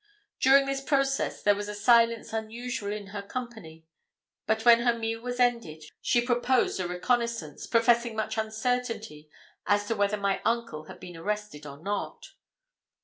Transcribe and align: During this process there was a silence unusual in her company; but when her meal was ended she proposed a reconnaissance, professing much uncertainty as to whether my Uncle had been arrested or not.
During 0.39 0.65
this 0.65 0.81
process 0.81 1.43
there 1.43 1.53
was 1.53 1.69
a 1.69 1.75
silence 1.75 2.33
unusual 2.33 2.91
in 2.91 3.09
her 3.13 3.21
company; 3.21 3.85
but 4.47 4.65
when 4.65 4.79
her 4.79 4.97
meal 4.97 5.21
was 5.21 5.39
ended 5.39 5.83
she 6.01 6.25
proposed 6.25 6.79
a 6.79 6.87
reconnaissance, 6.87 7.67
professing 7.67 8.15
much 8.15 8.35
uncertainty 8.35 9.29
as 9.67 9.85
to 9.87 9.95
whether 9.95 10.17
my 10.17 10.41
Uncle 10.43 10.85
had 10.85 10.99
been 10.99 11.15
arrested 11.15 11.67
or 11.67 11.77
not. 11.77 12.29